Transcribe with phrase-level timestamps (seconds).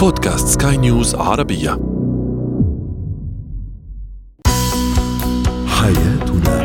[0.00, 1.70] بودكاست سكاي نيوز عربية.
[5.66, 6.60] حياتنا.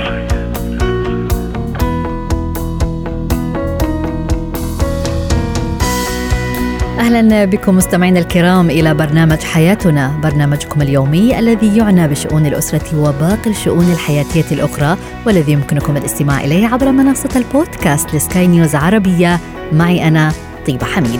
[7.00, 13.91] أهلا بكم مستمعينا الكرام إلى برنامج حياتنا، برنامجكم اليومي الذي يعنى بشؤون الأسرة وباقي الشؤون
[13.91, 19.39] الحياتية الأخرى والذي يمكنكم الاستماع إليه عبر منصة البودكاست لسكاي نيوز عربية.
[19.73, 20.31] معي أنا
[20.67, 21.20] طيبة حميد.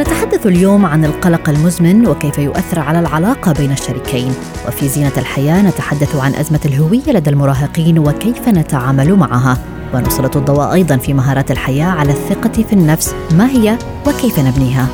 [0.00, 4.34] نتحدث اليوم عن القلق المزمن وكيف يؤثر على العلاقة بين الشريكين،
[4.68, 9.58] وفي زينة الحياة نتحدث عن أزمة الهوية لدى المراهقين وكيف نتعامل معها.
[9.94, 14.86] ونسلط الضوء أيضا في مهارات الحياة على الثقة في النفس ما هي وكيف نبنيها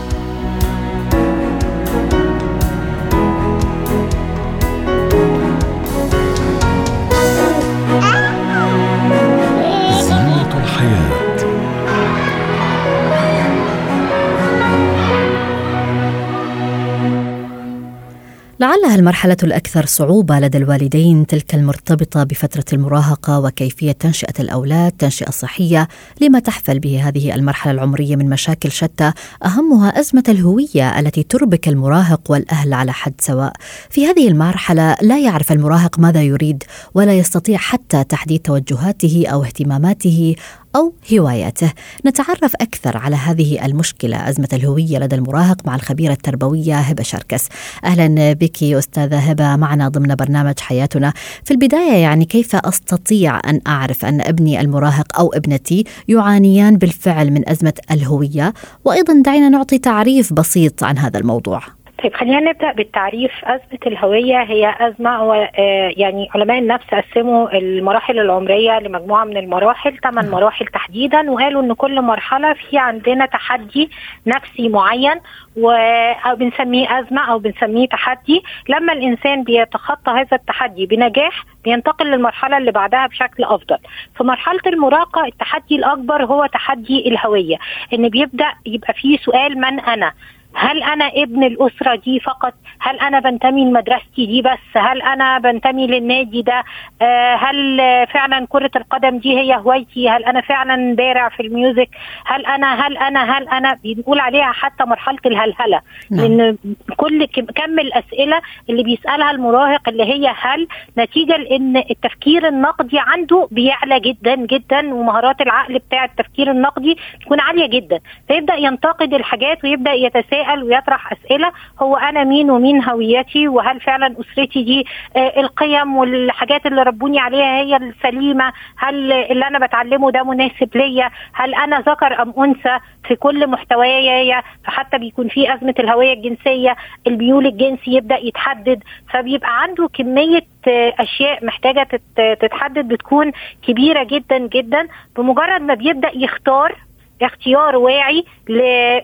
[18.61, 25.89] لعلها المرحلة الأكثر صعوبة لدى الوالدين تلك المرتبطة بفترة المراهقة وكيفية تنشئة الأولاد تنشئة صحية
[26.21, 29.13] لما تحفل به هذه المرحلة العمرية من مشاكل شتى
[29.45, 33.53] أهمها أزمة الهوية التي تربك المراهق والأهل على حد سواء.
[33.91, 36.63] في هذه المرحلة لا يعرف المراهق ماذا يريد
[36.95, 40.35] ولا يستطيع حتى تحديد توجهاته أو اهتماماته
[40.77, 41.73] أو هواياته.
[42.07, 47.49] نتعرف أكثر على هذه المشكلة أزمة الهوية لدى المراهق مع الخبيرة التربوية هبة شركس.
[47.85, 51.13] أهلا بك أستاذة هبة معنا ضمن برنامج حياتنا.
[51.45, 57.49] في البداية يعني كيف أستطيع أن أعرف أن ابني المراهق أو ابنتي يعانيان بالفعل من
[57.49, 58.55] أزمة الهوية؟
[58.85, 61.63] وأيضا دعينا نعطي تعريف بسيط عن هذا الموضوع.
[62.07, 63.33] طيب خلينا نبدأ بالتعريف.
[63.45, 69.99] أزمة الهوية هي أزمة هو آه، يعني علماء النفس قسموا المراحل العمرية لمجموعة من المراحل
[69.99, 73.91] ثمان مراحل تحديدا وقالوا إن كل مرحلة في عندنا تحدي
[74.27, 75.21] نفسي معين
[75.57, 78.43] وبنسميه أزمة أو بنسميه تحدي.
[78.69, 83.79] لما الإنسان بيتخطى هذا التحدي بنجاح بينتقل للمرحلة اللي بعدها بشكل أفضل.
[84.17, 87.57] في مرحلة المراهقه التحدي الأكبر هو تحدي الهوية.
[87.95, 90.13] إن بيبدأ يبقى فيه سؤال من أنا؟
[90.59, 95.87] هل أنا ابن الأسرة دي فقط؟ هل أنا بنتمي لمدرستي دي بس؟ هل أنا بنتمي
[95.87, 96.65] للنادي ده؟
[97.03, 101.89] آه هل فعلا كرة القدم دي هي هوايتي؟ هل أنا فعلا بارع في الميوزك؟
[102.27, 105.81] هل أنا هل أنا هل أنا؟ بنقول عليها حتى مرحلة الهلهلة.
[106.11, 106.21] نعم.
[106.27, 106.57] لأن
[106.97, 107.25] كل
[107.55, 108.41] كم الأسئلة
[108.71, 110.69] اللي بيسألها المراهق اللي هي هل
[110.99, 117.67] نتيجة لأن التفكير النقدي عنده بيعلى جدا جدا ومهارات العقل بتاع التفكير النقدي تكون عالية
[117.67, 118.01] جدا.
[118.29, 121.53] فيبدأ ينتقد الحاجات ويبدأ يتساءل ويطرح أسئلة
[121.83, 124.87] هو أنا مين ومين هويتي؟ وهل فعلا أسرتي دي
[125.17, 131.11] آه، القيم والحاجات اللي ربوني عليها هي السليمة؟ هل اللي أنا بتعلمه ده مناسب ليا؟
[131.33, 136.77] هل أنا ذكر أم أنثى؟ في كل محتوايا فحتى بيكون في أزمة الهوية الجنسية
[137.07, 143.33] الميول الجنسي يبدأ يتحدد فبيبقى عنده كمية آه، أشياء محتاجة تت- تتحدد بتكون
[143.69, 146.75] كبيرة جدا جدا بمجرد ما بيبدأ يختار
[147.23, 148.25] اختيار واعي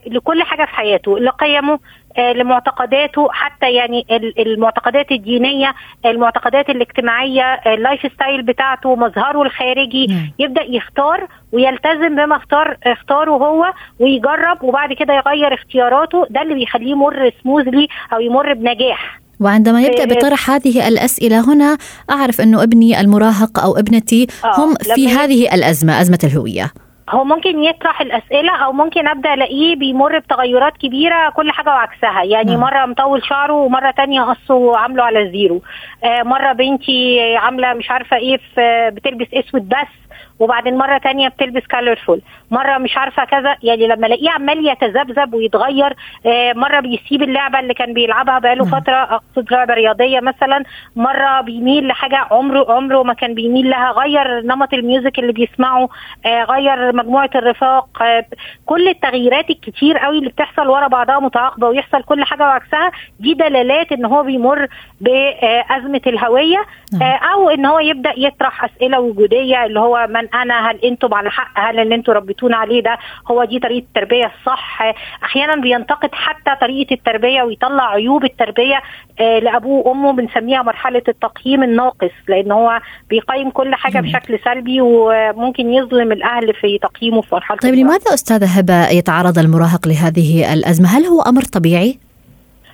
[0.06, 1.78] لكل حاجة في حياته لقيمه
[2.18, 5.74] آه، لمعتقداته حتى يعني ال- المعتقدات الدينية
[6.06, 10.16] المعتقدات الاجتماعية ال lifestyle بتاعته مظهره الخارجي.
[10.38, 16.90] يبدأ يختار ويلتزم بما اختار اختاره هو ويجرب وبعد كده يغير اختياراته ده اللي بيخليه
[16.90, 20.08] يمر smoothly أو يمر بنجاح وعندما يبدأ إيه.
[20.18, 21.78] بطرح هذه الأسئلة هنا
[22.10, 26.70] أعرف انه ابني المراهق أو ابنتي آه، هم في هذه الأزمة أزمة الهوية
[27.10, 32.22] هو ممكن يطرح الأسئلة أو ممكن أبدأ ألاقيه بيمر بتغيرات كبيرة كل حاجة وعكسها.
[32.24, 32.60] يعني نعم.
[32.60, 35.62] مرة مطول شعره ومرة تانية قصه وعامله على الزيرو
[36.04, 40.01] آه مرة بنتي عاملة مش عارفة إيه في بتلبس أسود بس.
[40.38, 45.96] وبعدين مرة تانية بتلبس colorful مرة مش عارفة كذا يعني لما الاقيه عمال يتذبذب ويتغير
[46.26, 48.64] آه مرة بيسيب اللعبة اللي كان بيلعبها بقاله.
[48.64, 50.62] فترة أقصد لعبة رياضية مثلا
[50.96, 55.88] مرة بيميل لحاجة عمره عمره ما كان بيميل لها غير نمط ال music اللي بيسمعه
[56.26, 58.24] آه غير مجموعة الرفاق آه
[58.66, 62.90] كل التغييرات الكتير قوي اللي بتحصل ورا بعضها متعاقبة ويحصل كل حاجة وعكسها
[63.20, 64.66] دي دلالات إن هو بيمر
[65.00, 66.58] بازمه الهوية
[66.92, 67.02] نعم.
[67.02, 71.30] آه أو إن هو يبدأ يطرح أسئلة وجودية اللي هو من أنا هل أنتم على
[71.30, 72.98] حق هل اللي أنتم ربيتونا عليه ده
[73.30, 74.82] هو دي طريقة التربية الصح
[75.24, 78.80] أحيانا بينتقد حتى طريقة التربية ويطلع عيوب التربية
[79.20, 82.80] آه لأبوه وأمه بنسميها مرحلة التقييم الناقص لأن هو
[83.10, 84.00] بيقيم كل حاجة.
[84.00, 87.74] بشكل سلبي وممكن يظلم الأهل في تقييمه في مرحلة طيب.
[87.74, 91.98] لماذا أستاذة هبة يتعرض المراهق لهذه الأزمة هل هو أمر طبيعي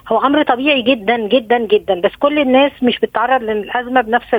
[0.08, 2.00] هو أمر طبيعي جدا جدا جدا.
[2.00, 4.34] بس كل الناس مش بتتعرض للأزمة بنفس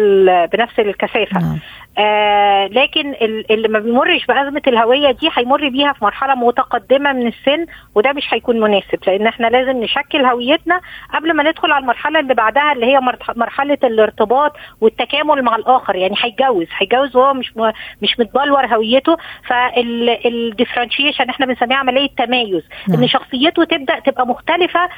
[0.54, 1.40] بنفس الكثافة.
[1.40, 1.60] نعم.
[1.98, 3.14] آه لكن
[3.52, 8.34] اللي ما بيمرش بأزمة الهوية دي هيمر بيها في مرحلة متقدمة من السن وده مش
[8.34, 9.00] هيكون مناسب.
[9.08, 10.82] لأن إحنا لازم نشكل هويتنا
[11.14, 13.00] قبل ما ندخل على المرحلة اللي بعدها اللي هي
[13.36, 15.96] مرحلة الارتباط والتكامل مع الآخر.
[15.96, 17.54] يعني هيتجوز هيتجوز وهو مش
[18.02, 19.18] مش متبلور هويته.
[19.48, 23.02] فال differentiation إحنا بنسميها عملية تمايز نعم.
[23.02, 24.90] إن شخصيته تبدأ تبقى مختلفة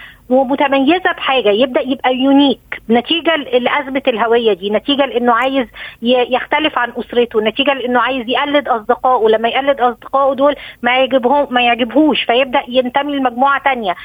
[0.62, 2.60] ومتميزه بحاجة يبدأ يبقى يونيك
[2.90, 5.68] نتيجة لأزمة الهوية دي نتيجة لإنه عايز
[6.02, 9.30] يختلف عن أسرته نتيجة لإنه عايز يقلد أصدقائه.
[9.30, 13.96] لما يقلد أصدقائه دول ما يعجبهم ما يعجبهوش فيبدأ ينتمي لمجموعة تانية.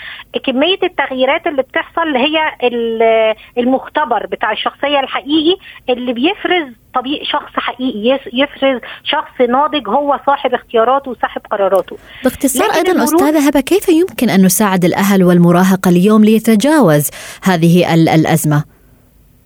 [0.45, 2.51] كمية التغييرات اللي بتحصل هي
[3.59, 5.57] المختبر بتاع الشخصية الحقيقي
[5.89, 11.97] اللي بيفرز طبيعي شخص حقيقي يفرز شخص ناضج هو صاحب اختياراته وصاحب قراراته.
[12.25, 17.11] باختصار أيضا أستاذة هبة كيف يمكن أن نساعد الأهل والمراهق اليوم ليتجاوز
[17.43, 18.65] هذه الأزمة؟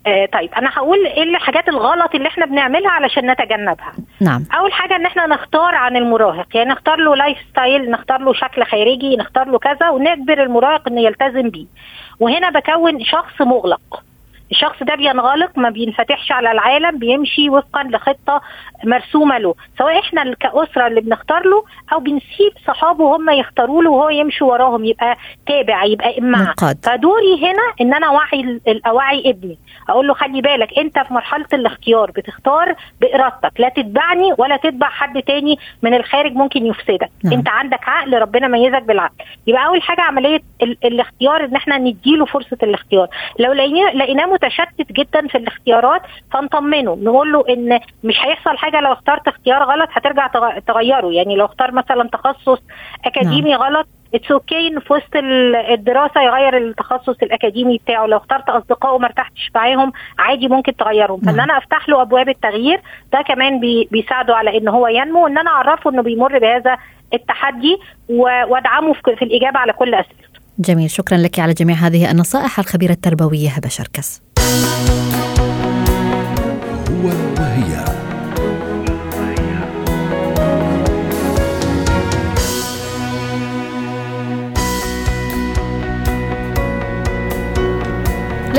[0.07, 3.93] آه طيب أنا هقول إيه الحاجات الغلط اللي إحنا بنعملها علشان نتجنبها.
[4.21, 4.45] نعم.
[4.59, 9.15] أول حاجة إن إحنا نختار عن المراهق يعني نختار له lifestyle نختار له شكل خارجي
[9.17, 11.65] نختار له كذا ونجبر المراهق إنه يلتزم بيه.
[12.19, 14.03] وهنا بكون شخص مغلق.
[14.51, 18.41] الشخص ده بينغلق ما بينفتحش على العالم بيمشي وفقا لخطة
[18.83, 19.55] مرسومة له.
[19.77, 21.63] سواء إحنا كأسرة اللي بنختار له
[21.93, 25.17] أو بنسيب صحابه هم يختاروا له وهو يمشي وراهم يبقى
[25.47, 26.53] تابع يبقى امعه
[26.83, 29.57] فدوري هنا إن أنا أوعي أوعي ابني.
[29.89, 35.21] أقول له خلي بالك أنت في مرحلة الاختيار بتختار بإرادتك لا تتبعني ولا تتبع حد
[35.21, 37.09] تاني من الخارج ممكن يفسدك.
[37.23, 37.33] نعم.
[37.33, 39.15] أنت عندك عقل ربنا ميزك بالعقل.
[39.47, 43.07] يبقى أول حاجة عملية الاختيار إن إحنا نديله فرصة الاختيار.
[43.39, 46.01] لو لقيناه متشتت جدا في الاختيارات
[46.33, 46.97] فنطمنه.
[47.01, 50.27] نقول له إن مش هيحصل حاجة لو اخترت اختيار غلط هترجع
[50.67, 51.11] تغيره.
[51.11, 52.59] يعني لو اختار مثلا تخصص
[53.05, 53.61] أكاديمي نعم.
[53.61, 55.15] غلط it's okay إن في وسط
[55.71, 58.05] الدراسة يغير التخصص الأكاديمي بتاعه.
[58.05, 61.19] لو اخترت أصدقائه ما ارتحتش معاهم عادي ممكن تغيرهم.
[61.21, 62.81] فإن أنا أفتح له أبواب التغيير
[63.13, 66.77] ده كمان بي بيساعده على إن هو ينمو وإن أنا أعرفه إنه بيمر بهذا
[67.13, 67.77] التحدي
[68.09, 70.89] وأدعمه في الإجابة على كل اسئلته جميل.
[70.89, 74.21] شكرا لك على جميع هذه النصائح الخبيرة التربوية هبة شركس.
[76.89, 77.07] هو
[77.39, 78.00] وهي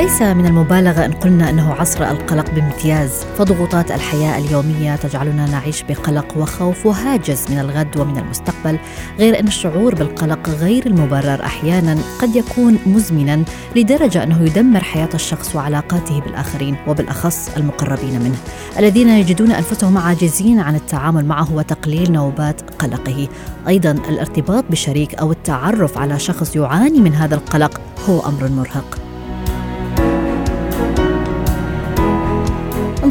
[0.03, 3.25] ليس من المبالغة أن قلنا أنه عصر القلق بامتياز.
[3.39, 8.79] فضغوطات الحياة اليومية تجعلنا نعيش بقلق وخوف وهاجس من الغد ومن المستقبل
[9.19, 13.45] غير أن الشعور بالقلق غير المبرر أحيانا قد يكون مزمنا
[13.77, 18.37] لدرجة أنه يدمر حياة الشخص وعلاقاته بالآخرين وبالأخص المقربين منه.
[18.79, 23.29] الذين يجدون أنفسهم عاجزين عن التعامل معه وتقليل نوبات قلقه.
[23.69, 29.12] أيضا الارتباط بشريك أو التعرف على شخص يعاني من هذا القلق هو أمر مرهق.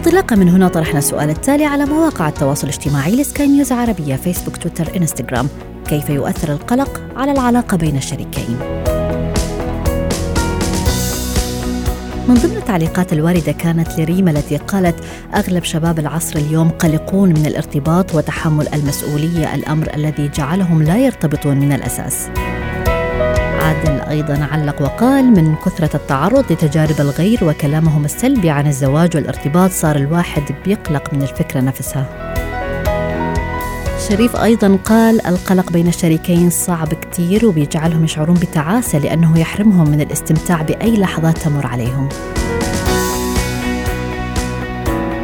[0.01, 4.97] انطلاقا من هنا طرحنا السؤال التالي على مواقع التواصل الاجتماعي لسكاي نيوز عربية فيسبوك تويتر
[4.97, 5.47] إنستغرام.
[5.87, 8.57] كيف يؤثر القلق على العلاقة بين الشريكين؟
[12.27, 14.95] من ضمن التعليقات الواردة كانت لريما التي قالت
[15.35, 21.73] أغلب شباب العصر اليوم قلقون من الارتباط وتحمل المسؤولية الأمر الذي جعلهم لا يرتبطون من
[21.73, 22.29] الأساس.
[23.71, 29.95] عادل أيضا علق وقال من كثرة التعرض لتجارب الغير وكلامهم السلبي عن الزواج والارتباط صار
[29.95, 32.05] الواحد بيقلق من الفكرة نفسها.
[34.09, 40.61] شريف أيضا قال القلق بين الشريكين صعب كتير وبيجعلهم يشعرون بتعاسة لأنه يحرمهم من الاستمتاع
[40.61, 42.09] بأي لحظات تمر عليهم.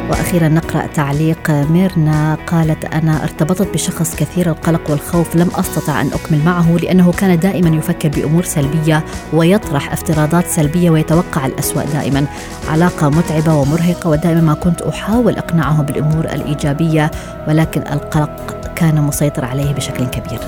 [0.08, 6.44] وأخيرا نقرأ تعليق ميرنا قالت أنا ارتبطت بشخص كثير القلق والخوف لم أستطع أن أكمل
[6.44, 12.26] معه لأنه كان دائما يفكر بأمور سلبية ويطرح افتراضات سلبية ويتوقع الأسوأ دائما.
[12.68, 17.10] علاقة متعبة ومرهقة ودائما ما كنت أحاول أقنعه بالأمور الإيجابية
[17.48, 20.40] ولكن القلق كان مسيطر عليه بشكل كبير.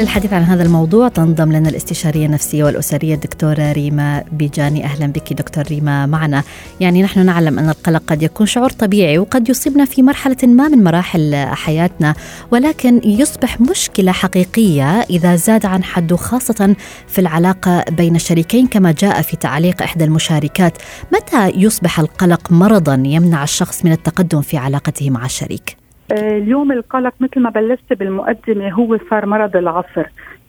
[0.00, 4.84] للحديث عن هذا الموضوع تنضم لنا الاستشارية النفسية والأسرية الدكتورة ريما بيجاني.
[4.84, 6.42] أهلا بك دكتور ريما معنا.
[6.80, 10.84] يعني نحن نعلم أن القلق قد يكون شعور طبيعي وقد يصيبنا في مرحلة ما من
[10.84, 12.14] مراحل حياتنا
[12.50, 16.76] ولكن يصبح مشكلة حقيقية إذا زاد عن حده خاصة
[17.08, 20.78] في العلاقة بين الشريكين كما جاء في تعليق إحدى المشاركات.
[21.12, 25.79] متى يصبح القلق مرضا يمنع الشخص من التقدم في علاقته مع الشريك؟
[26.12, 30.06] اليوم القلق مثل ما بلشت بالمقدمة هو صار مرض العصر.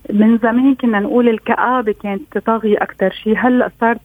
[0.10, 3.38] من زمان كنا نقول الكآبة كانت طاغية أكثر شيء.
[3.38, 4.00] هلأ صارت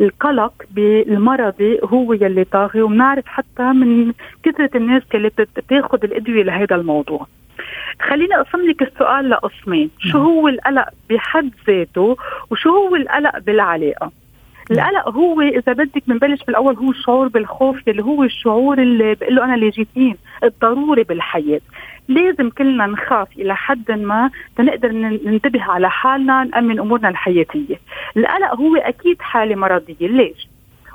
[0.00, 7.26] القلق بالمرضي هو يلي طاغي وبنعرف حتى من كثرة الناس اللي بتاخذ الأدوية لهذا الموضوع.
[8.00, 9.90] خليني أقسم لك السؤال لقسمين.
[9.98, 10.26] شو نعم.
[10.26, 12.16] هو القلق بحد ذاته
[12.50, 14.12] وشو هو القلق بالعلاقة؟
[14.70, 19.44] القلق هو إذا بدك بنبلش بالأول هو الشعور بالخوف اللي هو الشعور اللي بقول له
[19.44, 21.60] أنا ليجيتيم الضروري بالحياة.
[22.08, 27.80] لازم كلنا نخاف إلى حد ما تنقدر ننتبه على حالنا نأمن أمورنا الحياتية.
[28.16, 30.08] القلق هو أكيد حالة مرضية.
[30.08, 30.48] ليش؟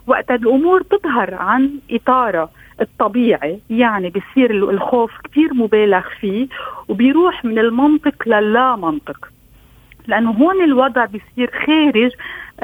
[0.07, 2.49] وقت الأمور تظهر عن اطارها
[2.81, 6.47] الطبيعي يعني بصير الخوف كثير مبالغ فيه
[6.87, 9.27] وبيروح من المنطق للا منطق.
[10.07, 12.11] لأنه هون الوضع بيصير خارج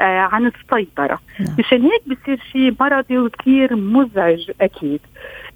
[0.00, 1.18] عن السيطرة.
[1.40, 1.56] نعم.
[1.58, 5.00] مشان هيك بصير شيء مرضي وكثير مزعج أكيد.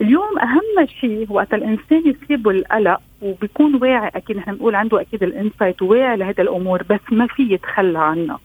[0.01, 5.83] اليوم أهم شيء وقت الإنسان يصيبه القلق وبيكون واعي أكيد نحن بنقول عنده أكيد الإنسايت
[5.83, 8.39] واعي لهذا الأمور بس ما في يتخلى عنها.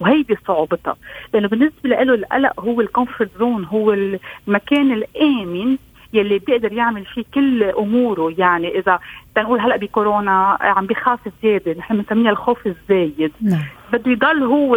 [0.00, 0.96] وهيدي صعوبتها
[1.34, 5.76] لأنه بالنسبة له القلق هو ال comfort zone هو المكان الآمن
[6.12, 8.34] يلي بيقدر يعمل فيه كل أموره.
[8.38, 8.98] يعني إذا
[9.34, 13.32] تنقول هلأ بكورونا عم بخاف زيادة نحن بنسميها الخوف الزايد.
[13.40, 13.62] نعم.
[13.92, 14.76] بده يضل هو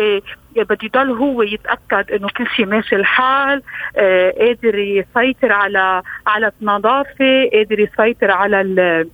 [0.63, 3.61] بده يضل هو يتأكد إنه كل شيء ماشي الحال
[3.97, 9.07] آه قادر يسيطر على على النظافة قادر يسيطر على ال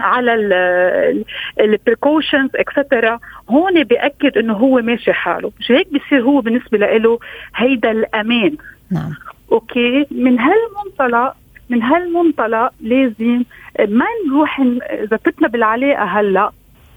[0.00, 0.34] على
[1.60, 3.18] ال precautions extra
[3.50, 5.52] هون بيأكد إنه هو ماشي حاله.
[5.60, 7.18] مش هيك بصير هو بالنسبة له
[7.56, 8.56] هيدا الأمان.
[8.90, 9.14] نعم.
[9.52, 11.34] Okay؟ من هالمنطلق
[11.70, 13.44] من هالمنطلق لازم
[13.88, 14.60] ما نروح
[14.90, 16.50] إذا فتنا بالعلاقة هلأ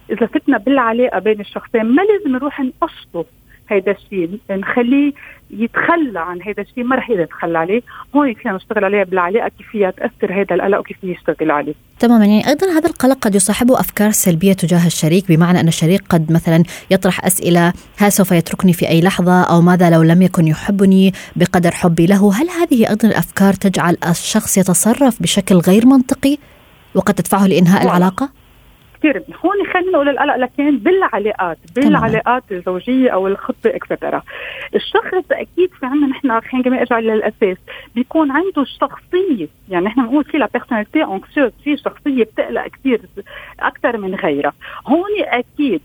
[0.09, 3.25] إذا فتنا بالعلاقة بين الشخصين ما لازم نروح نقشطه
[3.69, 4.39] هيدا الشيء.
[4.49, 5.13] نخليه
[5.49, 7.81] يتخلى عن هذا الشيء ما رح يقدر يتخلى عليه.
[8.15, 11.73] هون فينا نشتغل عليها بالعلاقه كيف فيها تأثر هذا القلق وكيف يشتغل عليه.
[11.99, 12.25] تماما.
[12.25, 16.63] يعني أيضا هذا القلق قد يصاحبه أفكار سلبية تجاه الشريك بمعنى أن الشريك قد مثلا
[16.91, 21.71] يطرح أسئلة هل سوف يتركني في أي لحظة؟ أو ماذا لو لم يكن يحبني بقدر
[21.71, 26.37] حبي له؟ هل هذه أيضا الأفكار تجعل الشخص يتصرف بشكل غير منطقي
[26.95, 28.44] وقد تدفعه لإنهاء العلاقة؟
[29.05, 34.21] كثير هون خلينا نقول القلق لكن بالعلاقات بالعلاقات الزوجية أو الخطبة اكسترا
[34.75, 37.57] الشخص أكيد في عندنا نحن خلينا كمان ارجع للأساس
[37.95, 43.01] بيكون عنده الشخصيه يعني نحن بنقول في la personnalité anxieuse في شخصية بتقلق كثير
[43.59, 44.53] أكثر من غيرها.
[44.87, 45.81] هون أكيد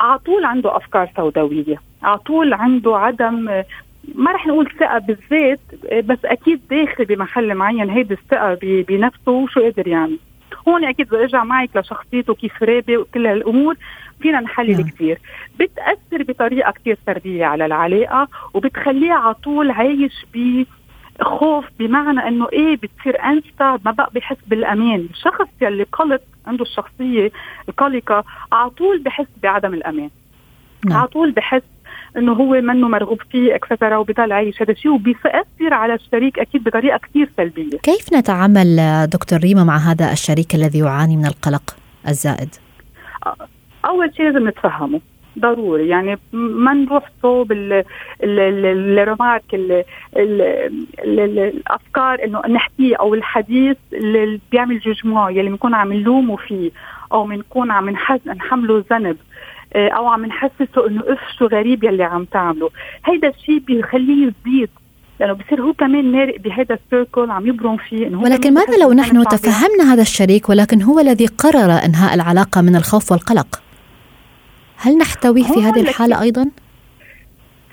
[0.00, 3.62] على طول عنده أفكار سوداوية على طول عنده عدم
[4.14, 5.60] ما رح نقول ثقة بالذات
[6.04, 10.18] بس أكيد داخل بمحل معين هيدي الثقة بنفسه شو قادر يعمل.
[10.68, 13.76] هون أكيد برجع معك لشخصيته كيف رابي وكل هالأمور
[14.20, 14.88] فينا نحلل نعم.
[14.88, 15.18] كثير
[15.60, 20.64] بتأثر بطريقة كثير سلبيه على العلاقة وبتخليه على طول عايش ب
[21.22, 27.30] خوف بمعنى إنه إيه بتصير انستا ما بقى بحس بالأمان الشخص يلي قلق عنده الشخصية
[27.68, 30.10] القلقة على طول بحس بعدم الأمان
[30.86, 30.98] نعم.
[30.98, 31.62] على طول بحس
[32.18, 36.98] إنه هو منه مرغوب فيه اكسترا وبضل عايش هذا الشيء وبيأثر على الشريك أكيد بطريقة
[36.98, 37.78] كثير سلبية.
[37.78, 38.76] كيف نتعامل
[39.12, 41.76] دكتور ريما مع هذا الشريك الذي يعاني من القلق
[42.08, 42.48] الزائد؟
[43.84, 45.00] أول شيء لازم نتفهمه.
[45.38, 45.88] ضروري.
[45.88, 47.52] يعني ما نروح صوب
[48.22, 49.44] الرمارك
[51.04, 56.70] الأفكار إنه نحكيه أو الحديث اللي بيعمل جوجمون يلي بنكون عم نلومه فيه
[57.12, 57.96] أو بنكون عم
[58.26, 62.70] نحمله ذنب آه، أو عم نحسسه إنه اف شو غريب يلي عم تعمله.
[63.04, 64.70] هيدا الشيء بيخليه يزيد
[65.20, 69.24] لأنه بصير هو كمان مارق بهذا السيركل عم يبرم فيه إنه ولكن ماذا لو نحن
[69.24, 73.62] تفهمنا هذا الشريك ولكن هو الذي قرر إنهاء العلاقة من الخوف والقلق؟
[74.76, 76.50] هل نحتويه في هذه الحالة أيضا؟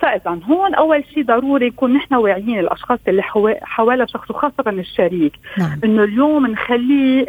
[0.05, 3.23] فاذا هون أول شيء ضروري يكون نحن واعيين الأشخاص اللي
[3.61, 5.33] حوالي شخص وخاصة الشريك.
[5.57, 5.79] نعم.
[5.83, 7.25] إنه اليوم نخليه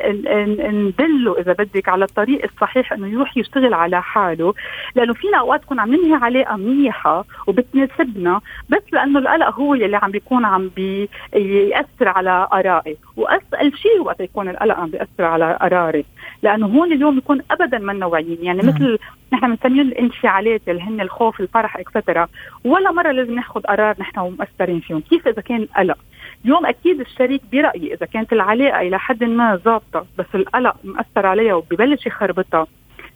[0.71, 4.55] ندله إذا بدك على الطريق الصحيح إنه يروح يشتغل على حاله.
[4.95, 10.11] لأنه فينا اوقات تكون عم ننهي علاقه منيحة وبتناسبنا بس لأنه القلق هو اللي عم
[10.11, 12.97] بيكون عم بيأثر على آرائي.
[13.17, 16.05] واسال شيء وقت يكون القلق عم بيأثر على قراري
[16.43, 18.69] لأنه هون اليوم بيكون ابدا منا واعيين يعني نعم.
[18.69, 18.99] مثل
[19.33, 22.29] نحن بنسميهم الانفعالات اللي هن الخوف الفرح اكسترا
[22.65, 25.01] ولا مرة لازم ناخذ قرار نحن ومؤثرين فيهم.
[25.01, 25.99] كيف إذا كان قلق
[26.45, 31.55] اليوم أكيد الشريك برأيي إذا كانت العلاقة إلى حد ما ظابطة بس القلق مأثر عليها
[31.55, 32.67] وببلش يخربطها.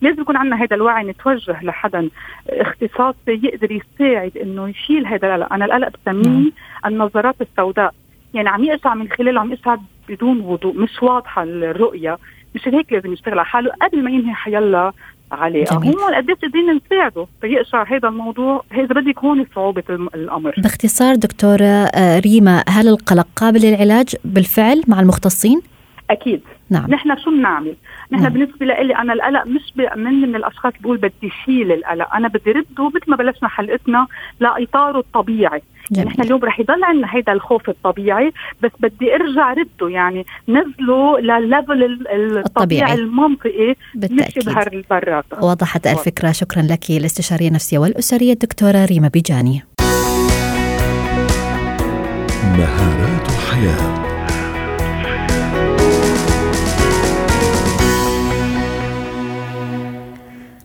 [0.00, 2.08] لازم يكون عندنا هذا الوعي نتوجه لحدا.
[2.48, 6.52] اختصاصي يقدر يساعد إنه يشيل هذا القلق، أنا القلق بسميه نعم.
[6.86, 7.94] النظرات السوداء،
[8.34, 9.76] يعني عم يقطع من خلاله عم يقطع
[10.08, 12.18] بدون وضوء، مش واضحة الرؤية،
[12.54, 14.92] مشان هيك لازم يشتغل على حاله قبل ما ينهي حيلا
[15.32, 15.64] عليه.
[15.72, 20.54] هون قديش قدرنا نساعده فيقشع هذا الموضوع؟ هذا بدك هون صعوبة الأمر.
[20.58, 25.60] باختصار دكتورة آه، ريما هل القلق قابل للعلاج بالفعل مع المختصين؟
[26.10, 26.40] أكيد.
[26.70, 26.90] نعم.
[26.90, 27.76] نحن شو بنعمل؟
[28.12, 28.32] نحن نعم.
[28.32, 32.88] بالنسبة لي أنا القلق مش من من الأشخاص بقول بدي شيل القلق، أنا بدي رده
[32.88, 34.06] مثل ما بلشنا حلقتنا
[34.40, 35.62] لإطاره الطبيعي،
[35.92, 36.08] جميل.
[36.08, 39.88] نحن اليوم رح يضل عندنا هيدا الخوف الطبيعي بس بدي أرجع رده.
[39.88, 42.94] يعني نزله للليفل الطبيعي, الطبيعي.
[42.94, 49.62] المنطقي مش بهر البرات وضحت الفكرة شكرا لك الاستشاريه النفسية والأسرية الدكتورة ريما بيجاني.
[52.58, 54.09] مهارات الحياة.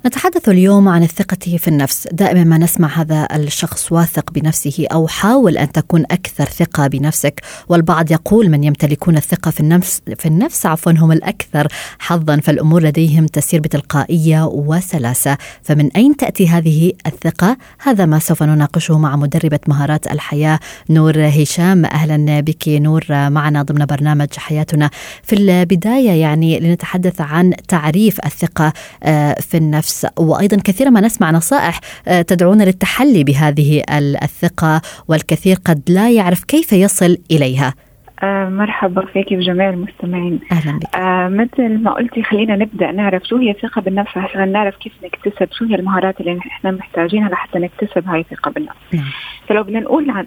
[0.06, 2.08] نتحدث اليوم عن الثقة في النفس.
[2.12, 8.12] دائما ما نسمع هذا الشخص واثق بنفسه أو حاول أن تكون أكثر ثقة بنفسك والبعض
[8.12, 11.68] يقول من يمتلكون الثقة في النفس في النفس عفوا هم الأكثر
[12.00, 15.38] حظا فالأمور لديهم تسير بتلقائية وسلاسة.
[15.64, 20.60] فمن أين تأتي هذه الثقة؟ هذا ما سوف نناقشه مع مدربة مهارات الحياة
[20.90, 21.86] نور هشام.
[21.86, 24.90] أهلا بك نور معنا ضمن برنامج حياتنا.
[25.24, 29.95] في البداية يعني لنتحدث عن تعريف الثقة آه، في النفس.
[30.04, 30.20] النفس.
[30.20, 33.84] وأيضا كثيرا ما نسمع نصائح آه، تدعونا للتحلي بهذه
[34.24, 37.74] الثقة والكثير قد لا يعرف كيف يصل إليها.
[38.50, 40.40] مرحبا فيك وجميع المستمعين.
[40.52, 40.96] أهلا بك.
[40.96, 45.48] آه مثل ما قلتي خلينا نبدأ نعرف شو هي الثقه بالنفس عشان نعرف كيف نكتسب
[45.52, 48.76] شو هي المهارات اللي إحنا محتاجينها لحتى نكتسب هاي الثقه بالنفس.
[48.94, 49.06] نعم.
[49.48, 50.26] فلو بدنا نقول عن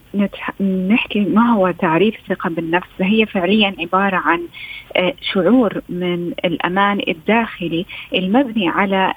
[0.89, 4.41] نحكي ما هو تعريف الثقه بالنفس فهي فعليا عبارة عن
[4.97, 9.13] آه شعور من الأمان الداخلي المبني على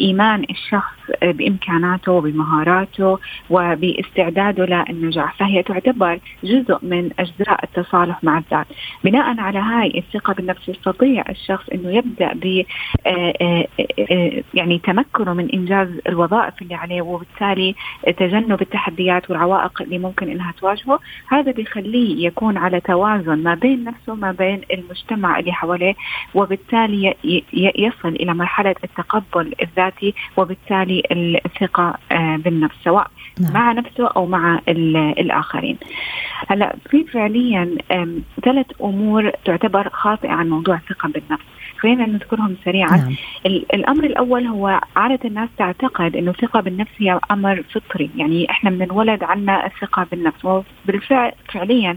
[0.00, 3.18] ايمان الشخص بإمكاناته وبمهاراته
[3.50, 5.34] وباستعداده للنجاح.
[5.36, 8.66] فهي تعتبر جزء من أجزاء التصالح مع الذات
[9.04, 12.64] بناء على هاي الثقة بالنفس يستطيع الشخص إنه يبدأ ب
[13.06, 13.66] آه، آه،
[14.10, 17.74] آه، يعني تمكنه من إنجاز الوظائف اللي عليه وبالتالي
[18.16, 20.98] تجنب التحديات والعوائق اللي ممكن إنها تواجهه.
[21.28, 25.94] هذا بيخليه يكون على توازن ما بين نفسه وما بين المجتمع اللي حواليه
[26.34, 27.14] وبالتالي
[27.78, 31.02] يصل إلى مرحلة التقبل الذاتي وبالتالي
[31.46, 31.94] الثقة
[32.36, 33.06] بالنفس سواء
[33.40, 33.52] نعم.
[33.52, 35.76] مع نفسه أو مع الآخرين.
[36.48, 37.76] هلا في فعليا
[38.44, 41.44] ثلاث أمور تعتبر خاطئة عن موضوع الثقة بالنفس.
[41.78, 42.96] خلينا نذكرهم سريعا.
[42.96, 43.14] نعم.
[43.46, 48.10] الأمر الأول هو عادة الناس تعتقد إنه الثقة بالنفس هي أمر فطري.
[48.16, 51.96] يعني إحنا من الولد عندنا الثقة بالنفس وبالفعل فعليا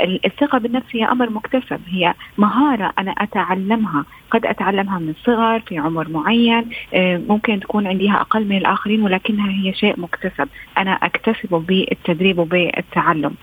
[0.00, 4.04] الثقة بالنفس هي أمر مكتسب هي مهارة أنا أتعلمها.
[4.30, 9.50] قد أتعلمها من الصغر في عمر معين آه، ممكن تكون عنديها أقل من الآخرين ولكنها
[9.50, 10.48] هي شيء مكتسب.
[10.78, 13.34] أنا أكتسبه بالتدريب وبالتعلم.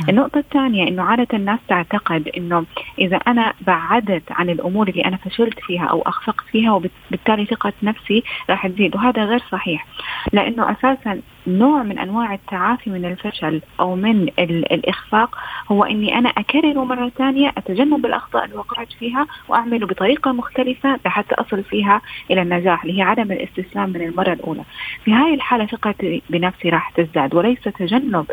[0.00, 0.08] نعم.
[0.08, 2.64] النقطة الثانية أنه عادة الناس تعتقد أنه
[2.98, 8.22] إذا أنا بعدت عن الأمور اللي أنا فشلت فيها أو أخفقت فيها وبالتالي ثقة نفسي
[8.50, 9.86] راح تزيد وهذا غير صحيح.
[10.32, 16.84] لأنه أساسا نوع من أنواع التعافي من الفشل أو من الإخفاق هو إني أنا اكرره
[16.84, 22.00] مرة ثانية أتجنب الأخطاء اللي وقعت فيها واعمله بطريقة مختلفة لحتى أصل فيها
[22.30, 24.62] إلى النجاح اللي هي عدم الاستسلام من المرة الأولى.
[25.04, 28.26] في هاي الحالة ثقتي بنفسي راح تزداد وليس تجنب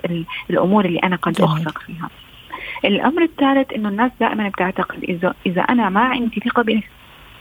[0.50, 2.10] الأمور اللي أنا قد أخفق فيها.
[2.86, 6.64] الأمر الثالث إنه الناس دائما بتعتقد اذا إذا أنا ما عندي ثقة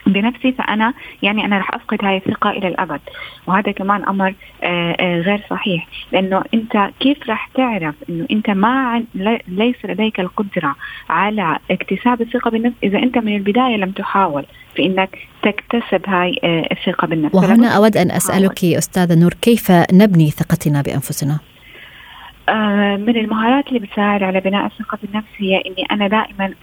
[0.06, 3.00] بنفسي فأنا يعني أنا راح أفقد هاي الثقة إلى الأبد.
[3.46, 5.86] وهذا كمان أمر آه، آه، غير صحيح.
[6.12, 9.04] لأنه أنت كيف راح تعرف إنه أنت ما
[9.48, 10.76] ليس لديك القدرة
[11.10, 16.68] على اكتساب الثقة بالنفس إذا أنت من البداية لم تحاول في انك تكتسب هاي آه،
[16.72, 17.34] الثقة بالنفس.
[17.34, 21.38] وهنا أود أن أسألك أستاذة نور كيف نبني ثقتنا بأنفسنا؟
[22.48, 26.54] آه، من المهارات اللي بتساعد على بناء الثقة بالنفس هي إني أنا دائما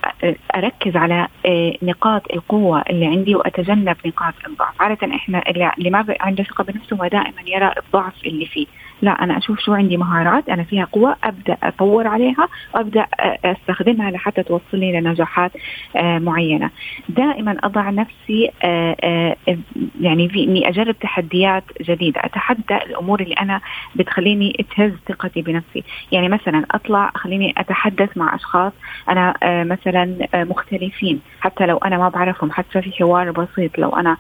[0.56, 4.82] أركز على آه، نقاط القوة اللي عندي وأتجنب نقاط الضعف.
[4.82, 5.44] عادة إحنا
[5.78, 8.66] اللي ما عنده ثقة بنفسه هو دائما يرى الضعف اللي فيه.
[9.04, 13.06] لا أنا أشوف شو عندي مهارات أنا فيها قوة أبدأ أطور عليها وأبدأ
[13.46, 15.52] أستخدمها لحتى توصلني لنجاحات
[15.96, 16.70] آه، معينة.
[17.10, 19.58] دائما أضع نفسي آه، آه،
[20.02, 23.62] يعني في إني أجرب تحديات جديدة أتحدى الأمور اللي أنا
[23.96, 25.84] بتخليني تهز ثقتي بنفسي.
[26.12, 28.74] يعني مثلا أطلع خليني أتحدث مع أشخاص
[29.10, 31.22] أنا مثلا مختلفين.
[31.42, 34.18] حتى لو أنا ما بعرفهم حتى في حوار بسيط لو أنا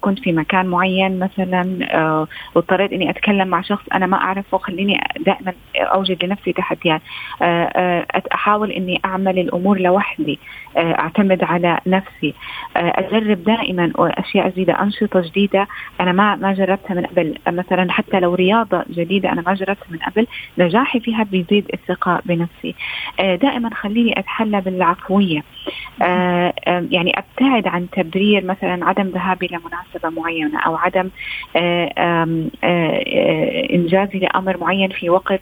[0.00, 5.52] كنت في مكان معين مثلا واضطريت إني أتكلم مع شخص أنا ما أعرفه خليني دائما
[5.76, 7.00] أوجد لنفسي تحديات
[7.42, 10.38] آه، آه، أحاول إني أعمل الأمور لوحدي.
[10.76, 12.34] آه، أعتمد على نفسي.
[12.76, 15.68] أجرب دائما أشياء جديدة أنشطة جديدة
[16.00, 17.34] أنا ما ما جربتها من قبل.
[17.48, 20.26] مثلا حتى لو رياضة جديدة أنا ما جربتها من قبل
[20.58, 22.74] نجاحي فيها بيزيد الثقة بنفسي.
[23.18, 25.42] دائما خليني أتحلى بالعفوية.
[26.66, 31.10] يعني أبتعد عن تبرير مثلا عدم ذهابي لمناسبة معينة أو عدم
[33.74, 35.40] إنجاز إنجازي لأمر معين في وقت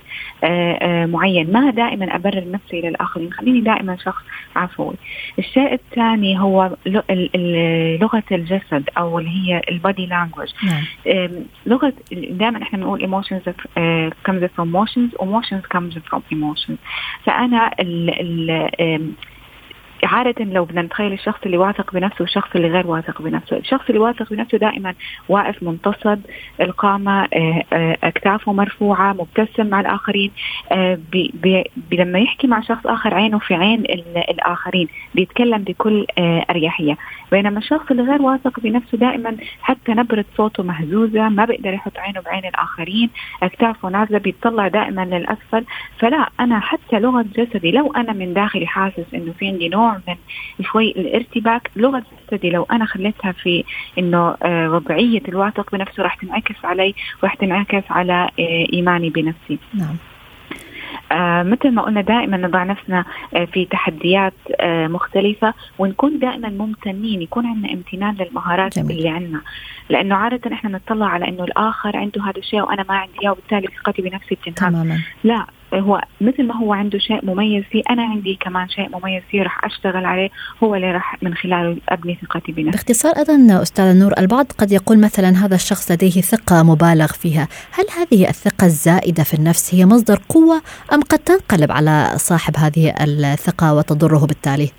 [1.13, 1.53] معين.
[1.53, 4.23] ما دائما أبرر نفسي للآخرين خليني دائما شخص
[4.57, 4.95] عفوي.
[5.39, 6.77] الشيء الثاني هو
[8.01, 10.49] لغة الجسد أو اللي هي ال body language.
[10.65, 10.85] نعم.
[11.67, 13.43] لغة دائما إحنا بنقول emotions
[14.29, 16.79] comes from motions motions comes from emotions.
[17.29, 19.13] ال ال
[20.05, 24.01] عادة لو بدنا نتخيل الشخص اللي واثق بنفسه والشخص اللي غير واثق بنفسه، الشخص اللي
[24.01, 24.95] واثق بنفسه دائما
[25.29, 26.19] واقف منتصب
[26.61, 30.31] القامة آه، آه، أكتافه مرفوعة مبتسم مع الآخرين
[30.73, 31.35] آه، بي
[31.91, 33.85] بي لما يحكي مع شخص آخر عينه في عين
[34.31, 36.07] الآخرين بيتكلم بكل
[36.51, 36.97] أريحية.
[37.33, 42.21] بينما الشخص اللي غير واثق بنفسه دائما حتى نبرة صوته مهزوزة ما بيقدر يحط عينه
[42.21, 43.11] بعين الآخرين
[43.43, 45.65] أكتافه نازلة بيطلع دائما للأسفل.
[45.99, 50.01] فلا أنا حتى لغة جسدي لو أنا من داخلي حاسس إنه في عندي نوع نوع
[50.09, 51.71] من شوي الارتباك.
[51.77, 53.65] لغة جسدي لو أنا خليتها في
[53.99, 59.59] إنه آه، وضعية الواثق بنفسه راح تنعكس علي وراح تنعكس على آه، إيماني بنفسي.
[59.75, 59.97] نعم.
[61.13, 67.23] آه مثل ما قلنا دائما نضع نفسنا آه في تحديات آه مختلفة ونكون دائما ممتنين
[67.23, 68.97] يكون عندنا امتنان للمهارات جميل.
[68.97, 69.41] اللي عندنا.
[69.89, 73.67] لأنه عادة إحنا نطلع على أنه الآخر عنده هذا الشيء وأنا ما عندي إياه وبالتالي
[73.67, 74.99] ثقتي بنفسي بتنهار.
[75.25, 79.43] لا هو مثل ما هو عنده شيء مميز فيه أنا عندي كمان شيء مميز فيه
[79.43, 80.31] راح أشتغل عليه
[80.65, 82.71] هو اللي راح من خلاله أبني ثقتي بنفسي.
[82.71, 87.49] باختصار أيضا أستاذة نور البعض قد يقول مثلا هذا الشخص لديه ثقة مبالغ فيها.
[87.73, 92.95] هل هذه الثقة الزائدة في النفس هي مصدر قوة أم قد تنقلب على صاحب هذه
[93.01, 94.71] الثقة وتضره بالتالي؟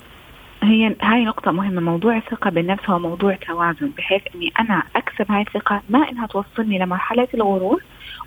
[0.62, 1.80] هي هاي نقطة مهمة.
[1.80, 6.78] موضوع الثقة بالنفس هو موضوع توازن بحيث إني أنا أكسب هاي الثقة ما إنها توصلني
[6.78, 7.82] لمرحلة الغرور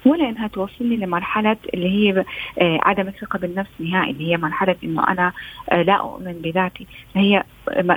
[0.05, 2.25] ولا إنها توصلني لمرحلة اللي هي
[2.61, 5.31] آه، عدم الثقة بالنفس نهائي اللي هي مرحلة إنه أنا
[5.71, 6.87] آه، لا أؤمن بذاتي.
[7.15, 7.43] فهي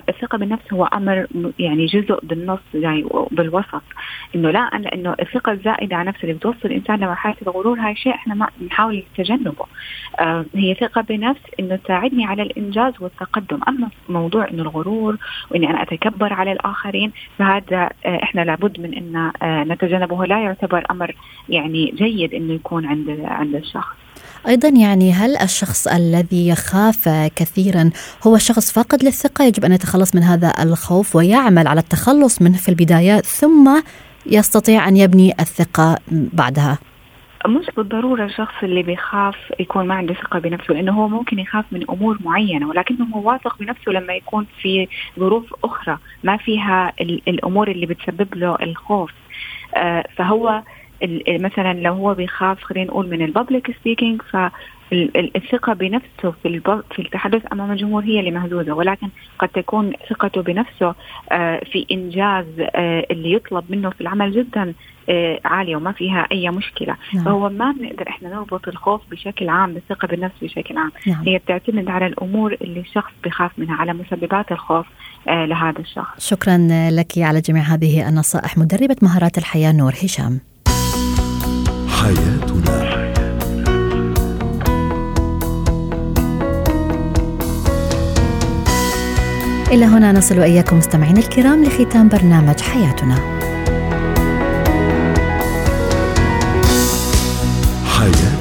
[0.09, 1.27] الثقة بالنفس هو أمر
[1.59, 3.83] يعني جزء بالنص جاي بالوسط.
[4.35, 4.61] إنه لا
[4.95, 9.03] إنه الثقة الزائدة على نفسه اللي بتوصل الإنسان لمرحلة الغرور هاي شيء إحنا ما بنحاول
[9.17, 9.67] تجنبه
[10.21, 13.61] آه هي ثقة بنفس إنه تساعدني على الإنجاز والتقدم.
[13.69, 15.17] أما موضوع إنه الغرور
[15.51, 20.25] وإني أنا أتكبر على الآخرين فهذا آه إحنا لابد من إن آه نتجنبه.
[20.27, 21.15] لا يعتبر أمر
[21.49, 23.97] يعني جيد إنه يكون عند عند الشخص.
[24.49, 27.91] أيضا يعني هل الشخص الذي يخاف كثيرا
[28.27, 32.69] هو شخص فاقد للثقة؟ يجب أن يتخلص من هذا الخوف ويعمل على التخلص منه في
[32.69, 33.81] البداية ثم
[34.27, 36.79] يستطيع أن يبني الثقة بعدها.
[37.47, 41.85] مش بالضرورة الشخص اللي بيخاف يكون ما عنده ثقة بنفسه لأنه هو ممكن يخاف من
[41.91, 47.87] أمور معينة ولكنه هو واثق بنفسه لما يكون في ظروف أخرى ما فيها الأمور اللي
[47.87, 49.11] بتسبب له الخوف.
[49.77, 50.63] آه فهو
[51.29, 54.23] مثلا لو هو بيخاف خلينا نقول من الببليك سبيكينج
[54.91, 56.61] فالثقة بنفسه في
[56.95, 58.73] في التحدث أمام الجمهور هي اللي مهزوزة.
[58.73, 60.95] ولكن قد تكون ثقته بنفسه
[61.33, 64.75] آه، في إنجاز آه، اللي يطلب منه في العمل جدا
[65.09, 66.97] آه، عالية وما فيها أي مشكلة.
[67.15, 67.25] نعم.
[67.25, 70.93] فهو ما بنقدر إحنا نربط الخوف بشكل عام بالثقة بالنفس بشكل عام.
[71.07, 71.23] نعم.
[71.27, 74.87] هي بتعتمد على الأمور اللي الشخص بخاف منها على مسببات الخوف
[75.27, 76.31] لهذا الشخص.
[76.31, 78.59] شكرا لك على جميع هذه النصائح.
[78.59, 80.41] مدربة مهارات الحياة نور هشام.
[82.07, 82.77] حياتنا.
[89.73, 93.15] إلى هنا نصل وإياكم مستمعين الكرام لختام برنامج حياتنا.
[97.85, 98.36] حياتنا